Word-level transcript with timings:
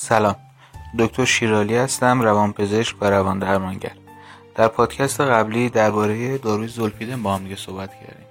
سلام. 0.00 0.36
دکتر 0.98 1.24
شیرالی 1.24 1.76
هستم 1.76 2.22
روانپزشک 2.22 2.96
و 3.00 3.04
روان 3.04 3.38
درمانگر 3.38 3.92
در 4.54 4.68
پادکست 4.68 5.20
قبلی 5.20 5.68
درباره 5.68 6.38
داروی 6.38 6.68
زولپیدن 6.68 7.22
با 7.22 7.34
هم 7.34 7.42
دیگه 7.42 7.56
صحبت 7.56 7.90
کردیم. 7.94 8.26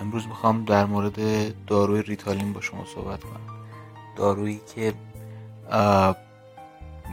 امروز 0.00 0.26
می‌خوام 0.26 0.64
در 0.64 0.84
مورد 0.84 1.16
داروی 1.66 2.02
ریتالین 2.02 2.52
با 2.52 2.60
شما 2.60 2.84
صحبت 2.94 3.24
کنم. 3.24 3.40
دارویی 4.16 4.60
که 4.74 4.94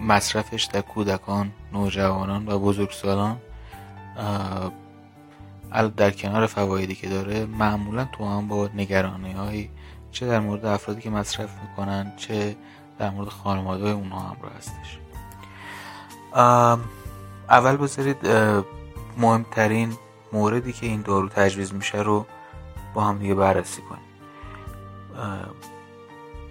مصرفش 0.01 0.63
در 0.63 0.81
کودکان 0.81 1.51
نوجوانان 1.73 2.47
و 2.47 2.59
بزرگسالان 2.59 3.37
در 5.97 6.11
کنار 6.11 6.47
فوایدی 6.47 6.95
که 6.95 7.09
داره 7.09 7.45
معمولا 7.45 8.07
تو 8.17 8.25
هم 8.29 8.47
با 8.47 8.69
نگرانی 8.75 9.31
هایی 9.31 9.69
چه 10.11 10.27
در 10.27 10.39
مورد 10.39 10.65
افرادی 10.65 11.01
که 11.01 11.09
مصرف 11.09 11.49
می‌کنن 11.61 12.13
چه 12.17 12.55
در 12.99 13.09
مورد 13.09 13.29
خانواده 13.29 13.89
اونها 13.89 14.19
هم 14.19 14.37
رو 14.41 14.49
هستش 14.49 14.99
اول 17.49 17.77
بذارید 17.77 18.27
مهمترین 19.17 19.97
موردی 20.33 20.73
که 20.73 20.85
این 20.85 21.01
دارو 21.01 21.29
تجویز 21.29 21.73
میشه 21.73 21.97
رو 21.97 22.25
با 22.93 23.03
هم 23.03 23.17
دیگه 23.17 23.35
بررسی 23.35 23.81
کنیم. 23.81 24.01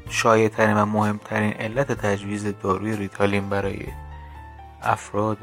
شایعترین 0.08 0.76
و 0.76 0.84
مهمترین 0.84 1.52
علت 1.52 1.92
تجویز 1.92 2.46
داروی 2.62 2.96
ریتالین 2.96 3.48
برای 3.48 3.86
افراد 4.82 5.38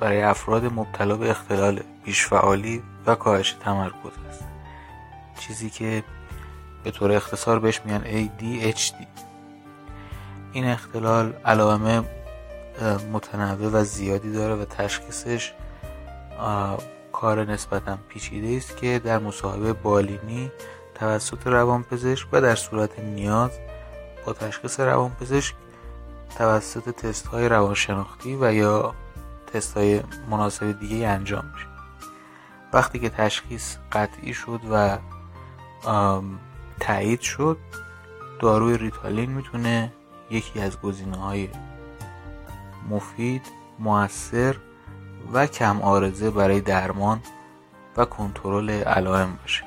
برای 0.00 0.22
افراد 0.22 0.64
مبتلا 0.64 1.16
به 1.16 1.30
اختلال 1.30 1.80
بیشفعالی 2.04 2.82
و 3.06 3.14
کاهش 3.14 3.52
تمرکز 3.52 4.12
است. 4.28 4.44
چیزی 5.38 5.70
که 5.70 6.04
به 6.86 6.92
طور 6.92 7.12
اختصار 7.12 7.58
بهش 7.58 7.80
میگن 7.84 8.02
ADHD 8.04 8.94
این 10.52 10.64
اختلال 10.64 11.32
علائم 11.44 12.04
متنوع 13.12 13.70
و 13.72 13.84
زیادی 13.84 14.32
داره 14.32 14.54
و 14.54 14.64
تشخیصش 14.64 15.52
کار 17.12 17.44
نسبتا 17.44 17.98
پیچیده 18.08 18.56
است 18.56 18.76
که 18.76 18.98
در 18.98 19.18
مصاحبه 19.18 19.72
بالینی 19.72 20.50
توسط 20.94 21.46
روانپزشک 21.46 22.28
و 22.32 22.40
در 22.40 22.54
صورت 22.54 22.98
نیاز 22.98 23.50
با 24.26 24.32
تشخیص 24.32 24.80
روانپزشک 24.80 25.54
توسط 26.38 26.90
تست 26.90 27.26
های 27.26 27.48
روانشناختی 27.48 28.38
و 28.40 28.52
یا 28.52 28.94
تست 29.52 29.76
های 29.76 30.02
مناسب 30.30 30.80
دیگه 30.80 31.08
انجام 31.08 31.44
میشه. 31.54 31.66
وقتی 32.72 32.98
که 32.98 33.10
تشخیص 33.10 33.76
قطعی 33.92 34.34
شد 34.34 34.60
و 34.70 34.98
تایید 36.80 37.20
شد 37.20 37.58
داروی 38.40 38.78
ریتالین 38.78 39.30
می‌تونه 39.30 39.92
یکی 40.30 40.60
از 40.60 40.80
گزینه 40.80 41.16
های 41.16 41.48
مفید 42.90 43.42
موثر 43.78 44.56
و 45.32 45.46
کم 45.46 45.82
آرزه 45.82 46.30
برای 46.30 46.60
درمان 46.60 47.20
و 47.96 48.04
کنترل 48.04 48.70
علائم 48.70 49.38
باشه. 49.42 49.64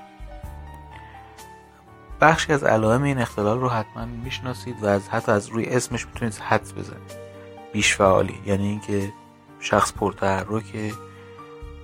بخشی 2.22 2.54
از 2.54 2.64
علائم 2.64 3.04
این 3.04 3.18
اختلال 3.18 3.60
رو 3.60 3.70
حتما 3.70 4.06
می‌شناسید 4.06 4.84
و 4.84 4.86
از 4.86 5.10
حتی 5.10 5.32
از 5.32 5.48
روی 5.48 5.66
اسمش 5.66 6.06
می‌تونید 6.06 6.36
حدس 6.36 6.74
بزنید. 6.74 7.12
بیش 7.74 7.96
فعالی 7.96 8.40
یعنی 8.46 8.68
اینکه 8.68 9.14
شخص 9.60 9.94
پرتحرک 9.94 10.94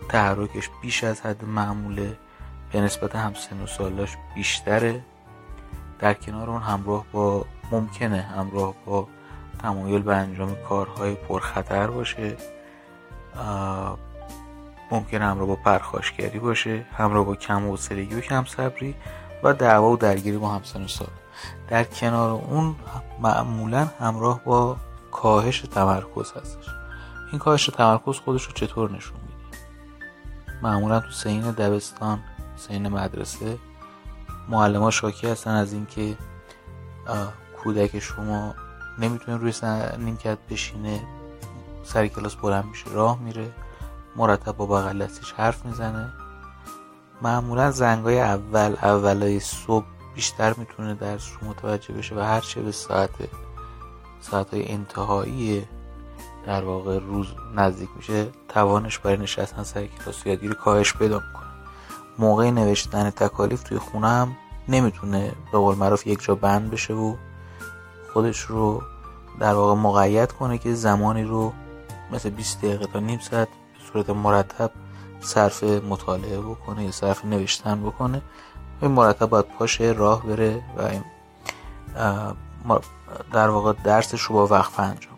تحرکش 0.09 0.69
بیش 0.81 1.03
از 1.03 1.21
حد 1.21 1.45
معموله 1.45 2.17
به 2.71 2.81
نسبت 2.81 3.15
همسن 3.15 3.61
و 3.61 3.67
سالاش 3.67 4.17
بیشتره. 4.35 5.01
در 5.99 6.13
کنار 6.13 6.49
اون 6.49 6.61
همراه 6.61 7.05
با 7.11 7.45
ممکنه 7.71 8.21
همراه 8.21 8.73
با 8.85 9.07
تمایل 9.59 10.01
به 10.01 10.15
انجام 10.15 10.55
کارهای 10.69 11.15
پرخطر 11.15 11.87
باشه. 11.87 12.37
ممکنه 14.91 15.25
همراه 15.25 15.47
با 15.47 15.55
پرخاشگری 15.55 16.39
باشه 16.39 16.85
همراه 16.97 17.25
با 17.25 17.35
کم 17.35 17.67
حوصلگی 17.67 18.15
و 18.15 18.21
کم 18.21 18.45
صبری 18.45 18.95
و 19.43 19.53
دعوا 19.53 19.89
و 19.89 19.97
درگیری 19.97 20.37
با 20.37 20.49
همسن 20.49 20.83
و 20.83 20.87
سال. 20.87 21.07
در 21.67 21.83
کنار 21.83 22.29
اون 22.29 22.75
معمولا 23.19 23.87
همراه 23.99 24.41
با 24.43 24.77
کاهش 25.11 25.59
تمرکز 25.59 26.31
هستش. 26.31 26.65
این 27.31 27.39
کاهش 27.39 27.65
تمرکز 27.65 28.19
خودش 28.19 28.45
رو 28.45 28.53
چطور 28.53 28.91
نشون 28.91 29.17
میده؟ 29.21 29.57
معمولا 30.61 30.99
تو 30.99 31.11
سین 31.11 31.51
دبستان 31.51 32.19
سین 32.55 32.87
مدرسه 32.87 33.57
معلم 34.49 34.81
ها 34.81 34.91
شاکی 34.91 35.27
هستن 35.27 35.51
از 35.51 35.73
اینکه 35.73 36.17
کودک 37.63 37.99
شما 37.99 38.55
نمی‌تونه 38.99 39.37
روی 39.37 39.53
نیمکت 39.97 40.37
بشینه 40.49 41.03
سر 41.83 42.07
کلاس 42.07 42.35
بلند 42.35 42.65
میشه 42.65 42.89
راه 42.93 43.19
میره 43.19 43.51
مرتب 44.15 44.51
با 44.51 44.65
بغل 44.65 45.05
دستش 45.05 45.31
حرف 45.31 45.65
می‌زنه. 45.65 46.13
معمولا 47.21 47.71
زنگای 47.71 48.21
اول 48.21 48.75
اولای 48.83 49.39
صبح 49.39 49.85
بیشتر 50.15 50.53
می‌تونه 50.57 50.93
درس 50.93 51.29
رو 51.41 51.47
متوجه 51.47 51.93
بشه 51.93 52.15
و 52.15 52.19
هر 52.19 52.41
چه 52.41 52.61
به 52.61 52.71
ساعت 52.71 53.09
ساعت 54.21 54.53
های 54.53 54.71
انتهایی 54.71 55.67
در 56.45 56.63
واقع 56.63 56.99
روز 56.99 57.27
نزدیک 57.55 57.89
میشه 57.95 58.27
توانش 58.49 58.99
برای 58.99 59.17
نشستن 59.17 59.63
سر 59.63 59.85
کلاس 59.85 60.25
یادگیری 60.25 60.53
کاهش 60.53 60.93
پیدا 60.93 61.15
می‌کنه. 61.15 61.44
موقع 62.19 62.49
نوشتن 62.49 63.09
تکالیف 63.09 63.63
توی 63.63 63.77
خونه 63.77 64.07
هم 64.07 64.35
نمی‌تونه 64.67 65.31
به 65.51 65.57
قول 65.57 65.75
معروف 65.75 66.07
یک 66.07 66.23
جا 66.23 66.35
بند 66.35 66.71
بشه 66.71 66.93
و 66.93 67.15
خودش 68.13 68.39
رو 68.39 68.81
در 69.39 69.53
واقع 69.53 69.81
مقید 69.81 70.31
کنه 70.31 70.57
که 70.57 70.73
زمانی 70.73 71.23
رو 71.23 71.53
مثل 72.11 72.29
20 72.29 72.61
دقیقه 72.61 72.85
تا 72.85 72.99
نیم 72.99 73.19
ساعت 73.19 73.47
به 73.47 73.91
صورت 73.91 74.09
مرتب 74.09 74.71
صرف 75.21 75.63
مطالعه 75.63 76.39
بکنه 76.41 76.83
یا 76.83 76.91
صرف 76.91 77.25
نوشتن 77.25 77.83
بکنه. 77.83 78.21
این 78.81 78.91
مرتب 78.91 79.25
باید 79.25 79.45
پاشه 79.45 79.83
راه 79.83 80.25
بره 80.25 80.63
و 80.77 80.89
در 83.33 83.49
واقع 83.49 83.73
درسش 83.83 84.21
رو 84.21 84.35
با 84.35 84.47
وقفه 84.47 84.83
انجام 84.83 85.15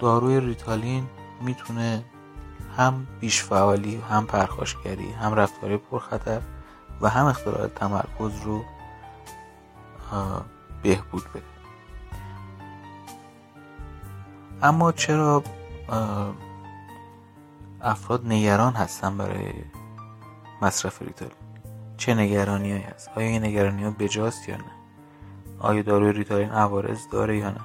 داروی 0.00 0.40
ریتالین 0.40 1.06
می‌تونه 1.40 2.04
هم 2.76 3.06
بیش 3.20 3.42
فعالی 3.42 3.96
هم 3.96 4.26
پرخاشگری 4.26 5.12
هم 5.12 5.34
رفتاری 5.34 5.76
پرخطر 5.76 6.40
و 7.00 7.08
هم 7.08 7.26
اختلال 7.26 7.68
تمرکز 7.68 8.42
رو 8.44 8.64
بهبود 10.82 11.24
بده 11.34 11.42
اما 14.62 14.92
چرا 14.92 15.42
افراد 17.80 18.26
نگران 18.26 18.72
هستن 18.72 19.18
برای 19.18 19.52
مصرف 20.62 21.02
ریتالین 21.02 21.36
چه 21.96 22.14
نگرانی 22.14 22.72
هایی 22.72 22.82
هست؟ 22.82 23.10
آیا 23.16 23.26
این 23.26 23.44
نگرانی 23.44 23.84
ها 23.84 23.90
بجاست 23.90 24.48
یا 24.48 24.56
نه؟ 24.56 24.64
آیا 25.58 25.82
داروی 25.82 26.12
ریتالین 26.12 26.50
عوارض 26.50 27.08
داره 27.08 27.36
یا 27.36 27.50
نه؟ 27.50 27.60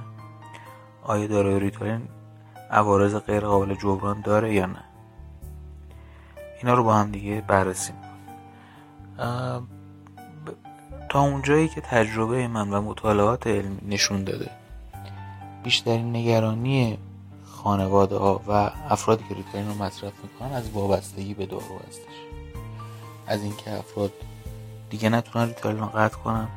آیا 1.03 1.27
داروی 1.27 1.59
ریتالین 1.59 2.07
عوارض 2.71 3.15
غیر 3.15 3.39
قابل 3.39 3.75
جبران 3.75 4.21
داره 4.21 4.53
یا 4.53 4.65
نه؟ 4.65 4.83
اینا 6.63 6.73
رو 6.73 6.83
با 6.83 6.93
هم 6.93 7.11
دیگه 7.11 7.43
بررسی 7.47 7.93
تا 11.09 11.21
اونجایی 11.21 11.67
که 11.67 11.81
تجربه 11.81 12.47
من 12.47 12.69
و 12.69 12.81
مطالعات 12.81 13.47
علمی 13.47 13.81
نشون 13.87 14.23
داده 14.23 14.49
بیشترین 15.63 16.15
نگرانی 16.15 16.97
خانواده 17.45 18.17
ها 18.17 18.41
و 18.47 18.51
افرادی 18.89 19.23
که 19.29 19.35
ریتالین 19.35 19.67
رو 19.67 19.83
مصرف 19.83 20.13
می‌کنن 20.23 20.51
از 20.51 20.71
وابستگی 20.71 21.33
به 21.33 21.45
دارو 21.45 21.79
هستش. 21.87 22.15
از 23.27 23.43
اینکه 23.43 23.77
افراد 23.77 24.11
دیگه 24.89 25.09
نتونن 25.09 25.47
ریتالین 25.47 25.79
رو 25.79 25.85
قطع 25.85 26.17
کنن 26.17 26.47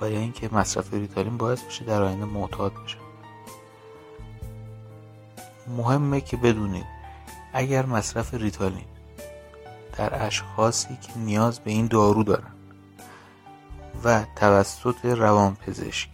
و 0.00 0.10
یا 0.10 0.18
اینکه 0.18 0.48
مصرف 0.52 0.94
ریتالین 0.94 1.36
باعث 1.36 1.62
بشه 1.62 1.84
در 1.84 2.02
آینده 2.02 2.24
معتاد 2.24 2.72
بشه 2.84 2.96
مهمه 5.76 6.20
که 6.20 6.36
بدونید 6.36 6.95
اگر 7.56 7.86
مصرف 7.86 8.34
ریتالین 8.34 8.84
در 9.96 10.26
اشخاصی 10.26 10.98
که 11.02 11.18
نیاز 11.18 11.60
به 11.60 11.70
این 11.70 11.86
دارو 11.86 12.22
دارن 12.22 12.52
و 14.04 14.24
توسط 14.36 15.04
روانپزشک 15.04 16.08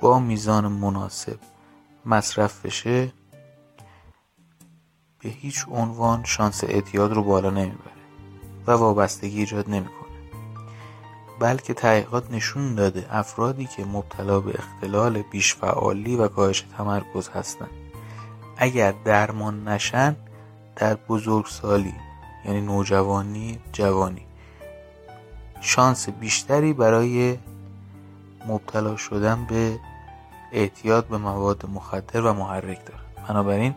با 0.00 0.18
میزان 0.18 0.66
مناسب 0.66 1.38
مصرف 2.06 2.66
بشه 2.66 3.12
به 5.18 5.28
هیچ 5.28 5.64
عنوان 5.70 6.24
شانس 6.24 6.64
اعتیاد 6.64 7.12
رو 7.12 7.22
بالا 7.22 7.50
نمی‌بره 7.50 7.92
و 8.66 8.72
وابستگی 8.72 9.40
ایجاد 9.40 9.70
نمی‌کنه. 9.70 10.08
بلکه 11.40 11.74
تحقیقات 11.74 12.30
نشون 12.30 12.74
داده 12.74 13.06
افرادی 13.10 13.66
که 13.66 13.84
مبتلا 13.84 14.40
به 14.40 14.54
اختلال 14.58 15.22
بیشفعالی 15.22 16.16
و 16.16 16.28
کاهش 16.28 16.60
تمرکز 16.60 17.28
هستند 17.28 17.70
اگر 18.58 18.94
درمان 19.04 19.68
نشن 19.68 20.16
در 20.76 20.94
بزرگسالی 20.94 21.94
یعنی 22.44 22.60
نوجوانی 22.60 23.58
جوانی. 23.72 24.26
شانس 25.60 26.08
بیشتری 26.08 26.72
برای 26.72 27.38
مبتلا 28.48 28.96
شدن 28.96 29.44
به 29.44 29.78
اعتیاد 30.52 31.06
به 31.06 31.18
مواد 31.18 31.66
مخدر 31.74 32.20
و 32.20 32.32
محرک 32.32 32.86
داره. 32.86 33.00
بنابراین 33.28 33.74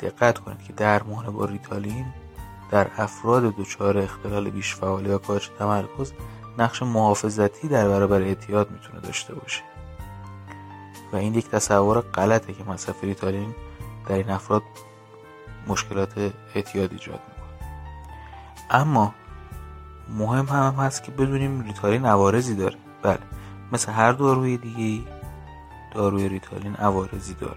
دقت 0.00 0.38
کنید 0.38 0.62
که 0.62 0.72
درمان 0.72 1.30
با 1.30 1.44
ریتالین 1.44 2.06
در 2.70 2.86
افراد 2.96 3.56
دچار 3.56 3.98
اختلال 3.98 4.50
بیش 4.50 4.74
فعالی 4.74 5.08
یا 5.08 5.18
کاهش 5.18 5.50
تمرکز 5.58 6.12
نقش 6.58 6.82
محافظتی 6.82 7.68
در 7.68 7.88
برابر 7.88 8.22
اعتیاد 8.22 8.70
می‌تونه 8.70 9.00
داشته 9.00 9.34
باشه. 9.34 9.62
و 11.12 11.16
این 11.16 11.34
یک 11.34 11.50
تصور 11.50 12.00
غلطه 12.00 12.52
که 12.52 12.64
مصرف 12.64 13.04
ریتالین 13.04 13.54
در 14.08 14.14
این 14.14 14.30
افراد 14.30 14.62
مشکلات 15.66 16.32
اعتیاد 16.54 16.92
ایجاد 16.92 17.20
می‌کنه 17.28 17.70
اما 18.70 19.14
مهم 20.08 20.46
هم 20.46 20.74
هست 20.74 21.02
که 21.02 21.12
بدونیم 21.12 21.60
ریتالین 21.60 22.06
عوارضی 22.06 22.54
داره. 22.54 22.76
بله 23.02 23.18
مثل 23.72 23.92
هر 23.92 24.12
داروی 24.12 24.56
دیگه 24.56 25.04
داروی 25.94 26.28
ریتالین 26.28 26.74
عوارضی 26.74 27.34
داره. 27.34 27.56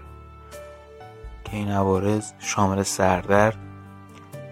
که 1.44 1.56
این 1.56 1.70
عوارض 1.70 2.32
شامل 2.38 2.82
سردرد 2.82 3.56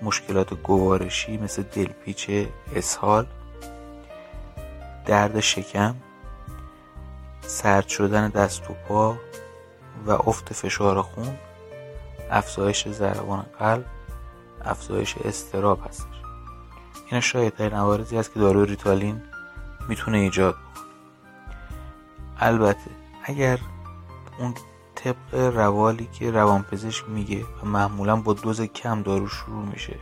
مشکلات 0.02 0.54
گوارشی 0.54 1.36
مثل 1.36 1.62
دلپیچ 1.62 2.30
اسهال 2.74 3.26
درد 5.06 5.40
شکم 5.40 5.94
سرد 7.40 7.88
شدن 7.88 8.28
دست 8.28 8.70
و 8.70 8.74
پا 8.88 9.16
و 10.06 10.10
افت 10.10 10.52
فشار 10.52 11.02
خون 11.02 11.38
افزایش 12.30 12.88
ضربان 12.88 13.46
قلب 13.58 13.84
افزایش 14.64 15.16
استراب 15.24 15.86
هستش. 15.88 16.06
این 17.10 17.20
شاید 17.20 17.54
ترین 17.54 17.74
عوارضی 17.74 18.18
است 18.18 18.34
که 18.34 18.40
داروی 18.40 18.66
ریتالین 18.66 19.22
می‌تونه 19.88 20.18
ایجاد 20.18 20.54
بکنه. 20.54 20.84
البته 22.38 22.90
اگر 23.24 23.58
اون 24.38 24.54
طبق 24.94 25.34
روالی 25.34 26.08
که 26.12 26.30
روانپزشک 26.30 27.08
میگه 27.08 27.44
و 27.62 27.66
معمولا 27.66 28.16
با 28.16 28.32
دوز 28.32 28.60
کم 28.60 29.02
دارو 29.02 29.28
شروع 29.28 29.64
میشه 29.64 29.96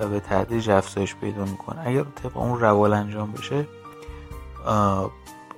و 0.00 0.08
به 0.08 0.20
تدریج 0.20 0.70
افزایش 0.70 1.14
پیدا 1.14 1.44
می‌کنه 1.44 1.80
اگر 1.86 2.04
طبق 2.04 2.36
اون 2.36 2.60
روال 2.60 2.92
انجام 2.92 3.32
بشه 3.32 3.66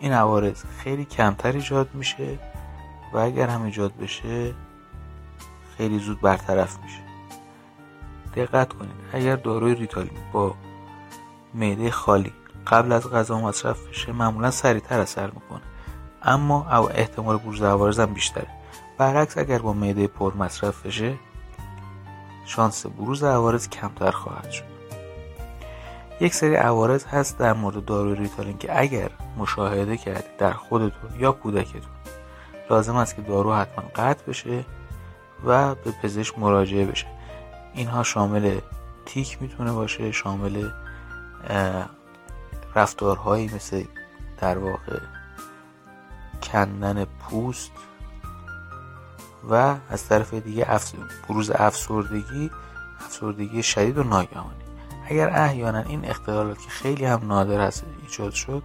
این 0.01 0.13
عوارض 0.13 0.63
خیلی 0.79 1.05
کمتر 1.05 1.53
ایجاد 1.53 1.89
میشه 1.95 2.39
و 3.13 3.19
اگر 3.19 3.49
هم 3.49 3.63
ایجاد 3.63 3.97
بشه 3.97 4.55
خیلی 5.81 5.99
زود 5.99 6.21
برطرف 6.21 6.79
میشه. 6.85 7.01
دقت 8.37 8.73
کنید 8.73 8.91
اگر 9.13 9.37
داروی 9.37 9.75
ریتالین 9.75 10.19
با 10.33 10.55
معده 11.55 11.91
خالی 11.91 12.33
قبل 12.67 12.93
از 12.93 13.11
غذا 13.11 13.41
مصرف 13.41 13.87
بشه 13.89 14.13
معمولا 14.13 14.51
سریعتر 14.51 15.01
اثر 15.01 15.27
می‌کنه. 15.27 15.61
اما 16.23 16.79
او 16.79 16.91
احتمال 16.91 17.37
بروز 17.39 17.63
عوارض 17.63 18.01
هم 18.01 18.15
بیشتره. 18.15 18.47
برعکس 18.99 19.39
اگر 19.39 19.59
با 19.59 19.73
معده 19.73 20.07
پر 20.07 20.35
مصرف 20.35 20.87
بشه 20.87 21.15
شانس 22.47 22.87
بروز 22.87 23.25
عوارض 23.25 23.69
کمتر 23.69 24.11
خواهد 24.11 24.51
شد. 24.51 24.65
یک 26.21 26.35
سری 26.35 26.55
عوارض 26.55 27.05
هست 27.05 27.39
در 27.39 27.53
مورد 27.53 27.85
داروی 27.85 28.15
ریتالین 28.15 28.59
که 28.59 28.81
اگر 28.81 29.11
مشاهده 29.39 29.97
کردید 29.97 30.37
در 30.39 30.53
خودتون 30.53 31.21
یا 31.21 31.33
کودکتون 31.33 31.93
لازم 32.71 32.97
است 32.97 33.17
که 33.17 33.23
دارو 33.23 33.55
حتما 33.55 33.85
قطع 33.95 34.25
بشه. 34.27 34.65
و 35.45 35.75
به 35.75 35.91
پزشک 36.03 36.39
مراجعه 36.39 36.87
بشه. 36.87 37.07
اینها 37.75 38.03
شامل 38.03 38.59
تیک 39.07 39.43
می‌تونه 39.43 39.73
باشه 39.73 40.13
شامل 40.13 40.71
رفتارهایی 42.75 43.51
مثل 43.55 43.85
در 44.39 44.59
واقع 44.59 45.01
کندن 46.43 47.05
پوست 47.05 47.71
و 49.51 49.77
از 49.91 50.09
طرف 50.09 50.35
دیگه 50.35 50.67
بروز 51.29 51.51
افسردگی 51.51 52.51
افسردگی 53.01 53.63
شدید 53.63 53.99
و 53.99 54.03
ناگهانی. 54.03 54.51
اگر 55.09 55.31
احیانا 55.31 55.79
این 55.79 56.05
اختلالات 56.05 56.59
که 56.59 56.71
خیلی 56.71 57.05
هم 57.05 57.21
نادر 57.27 57.61
است 57.61 57.85
ایجاد 58.03 58.33
شد 58.33 58.63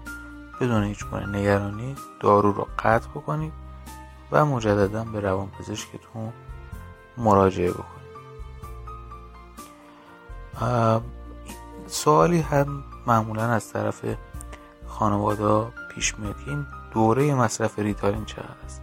بدون 0.61 0.83
هیچ 0.83 1.05
گونه 1.05 1.39
نگرانی 1.39 1.95
دارو 2.19 2.51
رو 2.51 2.67
قطع 2.79 3.07
بکنید 3.07 3.53
و 4.31 4.45
مجددا 4.45 5.03
به 5.03 5.19
روانپزشکتون 5.19 6.33
مراجعه 7.17 7.71
بکنید 7.71 7.95
سوالی 11.87 12.41
هم 12.41 12.83
معمولا 13.07 13.43
از 13.43 13.73
طرف 13.73 14.01
خانواده 14.87 15.71
پیش 15.95 16.19
میاد. 16.19 16.35
این 16.47 16.65
دوره 16.93 17.35
مصرف 17.35 17.79
ریتالین 17.79 18.25
چقدر 18.25 18.55
است؟ 18.65 18.81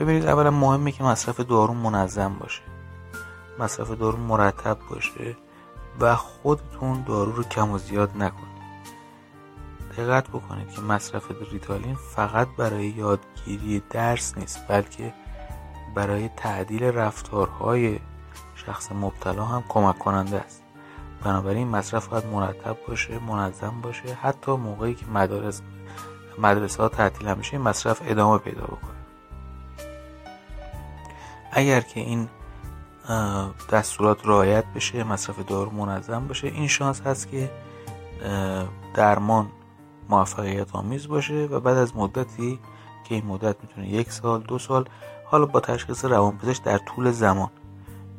ببینید 0.00 0.26
اولا 0.26 0.50
مهمه 0.50 0.92
که 0.92 1.04
مصرف 1.04 1.40
دارو 1.40 1.74
منظم 1.74 2.34
باشه. 2.40 2.62
مصرف 3.58 3.90
دارو 3.90 4.18
مرتب 4.18 4.78
باشه 4.90 5.36
و 6.00 6.16
خودتون 6.16 7.02
دارو 7.02 7.32
رو 7.32 7.42
کم 7.42 7.70
و 7.70 7.78
زیاد 7.78 8.10
نکنید. 8.16 8.58
دقت 9.98 10.28
بکنید 10.28 10.70
که 10.70 10.80
مصرف 10.80 11.22
ریتالین 11.52 11.94
فقط 11.94 12.48
برای 12.56 12.86
یادگیری 12.86 13.82
درس 13.90 14.38
نیست 14.38 14.68
بلکه 14.68 15.14
برای 15.94 16.28
تعدیل 16.28 16.84
رفتارهای 16.84 17.98
شخص 18.54 18.92
مبتلا 18.92 19.44
هم 19.44 19.64
کمک 19.68 19.98
کننده 19.98 20.40
است. 20.40 20.62
بنابراین 21.24 21.68
مصرف 21.68 22.06
باید 22.06 22.26
مرتب 22.26 22.76
باشه 22.88 23.18
منظم 23.18 23.80
باشه. 23.82 24.14
حتی 24.14 24.52
موقعی 24.52 24.94
که 24.94 25.06
مدارس 25.06 25.62
مدرسه 26.38 26.82
ها 26.82 26.88
تعطیل 26.88 27.34
میشه 27.34 27.58
مصرف 27.58 28.02
ادامه 28.06 28.38
پیدا 28.38 28.62
بکنه. 28.62 28.98
اگر 31.52 31.80
که 31.80 32.00
این 32.00 32.28
دستورات 33.72 34.26
رعایت 34.26 34.64
بشه 34.74 35.04
مصرف 35.04 35.38
دارو 35.46 35.70
منظم 35.70 36.26
باشه 36.26 36.46
این 36.46 36.68
شانس 36.68 37.00
هست 37.00 37.28
که 37.28 37.50
درمان 38.94 39.48
موفقیت 40.08 40.74
آمیز 40.74 41.08
باشه 41.08 41.34
و 41.34 41.60
بعد 41.60 41.76
از 41.76 41.96
مدتی 41.96 42.60
که 43.04 43.14
این 43.14 43.26
مدت 43.26 43.56
می‌تونه 43.62 43.88
یک 43.88 44.12
سال 44.12 44.40
دو 44.40 44.58
سال 44.58 44.88
حالا 45.30 45.46
با 45.46 45.60
تشخیص 45.60 46.04
روانپزشک 46.04 46.62
در 46.62 46.78
طول 46.78 47.10
زمان. 47.10 47.50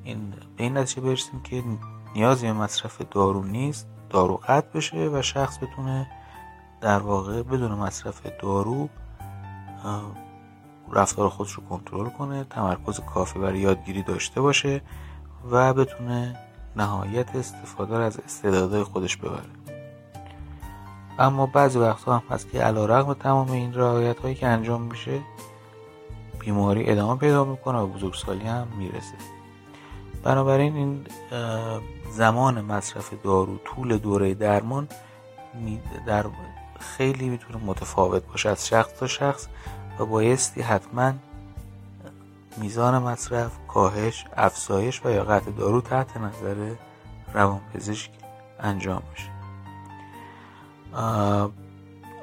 این 0.04 0.30
به 0.30 0.64
این 0.64 0.78
نتیجه 0.78 1.02
برسیم 1.02 1.42
که 1.42 1.64
نیازی 2.16 2.48
به 2.48 2.54
مصرف 2.54 3.02
دارو 3.12 3.44
نیست 3.44 3.88
دارو 4.10 4.42
قطع 4.48 4.68
بشه 4.78 5.10
و 5.14 5.22
شخص 5.22 5.58
بتونه 5.64 6.08
در 6.82 7.00
واقع 7.00 7.44
بدون 7.44 7.72
مصرف 7.72 8.22
دارو 8.42 8.90
رفتار 10.92 11.30
خودش 11.30 11.52
رو 11.52 11.64
کنترل 11.70 12.10
کنه 12.10 12.44
تمرکز 12.44 13.00
کافی 13.00 13.40
برای 13.40 13.60
یادگیری 13.60 14.04
داشته 14.04 14.42
باشه 14.42 14.82
و 15.52 15.74
بتونه 15.74 16.36
نهایت 16.76 17.36
استفاده 17.36 17.96
از 17.96 18.20
استعدادهای 18.20 18.84
خودش 18.84 19.18
ببره. 19.18 19.44
اما 21.20 21.46
بعضی 21.46 21.80
وقتها 21.80 22.18
هم 22.18 22.24
هست 22.30 22.52
که 22.52 22.62
علا 22.62 22.86
رقم 22.86 23.14
تمام 23.14 23.52
این 23.52 23.74
رعایت 23.74 24.20
هایی 24.20 24.36
که 24.36 24.48
انجام 24.48 24.82
میشه 24.82 25.22
بیماری 26.50 26.92
ادامه 26.92 27.20
پیدا 27.20 27.46
می‌کنه 27.46 27.78
و 27.78 27.88
بزرگسالی 27.88 28.48
هم 28.48 28.68
می‌رسه. 28.78 29.16
بنابراین 30.24 30.76
این 30.76 31.06
زمان 32.12 32.62
مصرف 32.62 33.14
دارو 33.24 33.58
طول 33.58 33.98
دوره 33.98 34.34
درمان 34.34 34.88
در 36.08 36.26
خیلی 36.80 37.30
می‌تونه 37.30 37.66
متفاوت 37.66 38.28
باشه 38.28 38.50
از 38.50 38.68
شخص 38.68 38.94
تا 38.94 39.08
شخص 39.08 39.48
و 40.00 40.06
بایستی 40.06 40.62
حتما 40.62 41.14
میزان 42.58 43.04
مصرف 43.04 43.52
کاهش 43.68 44.26
افزایش 44.38 45.06
و 45.06 45.10
یا 45.10 45.24
قطع 45.24 45.52
دارو 45.52 45.82
تحت 45.82 46.18
نظر 46.18 46.76
روانپزشک 47.34 48.12
انجام 48.60 49.04
بشه 49.14 49.30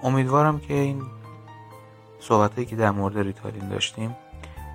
امیدوارم 0.02 0.60
که 0.60 0.74
این 0.74 1.02
صحبت 2.28 2.68
که 2.68 2.76
در 2.76 2.90
مورد 2.90 3.18
ریتالین 3.18 3.68
داشتیم 3.68 4.16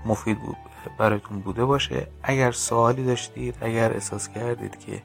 مفید 0.05 0.39
بود 0.39 0.57
براتون 0.97 1.39
بوده 1.39 1.65
باشه. 1.65 2.07
اگر 2.23 2.51
سوالی 2.51 3.05
داشتید 3.05 3.55
اگر 3.61 3.93
احساس 3.93 4.29
کردید 4.29 4.79
که 4.79 5.03